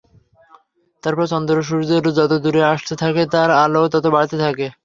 [1.03, 4.67] তারপর চন্দ্র সূর্যের যত দূরে আসতে থাকে তার আলোও তত বাড়তে থাকে।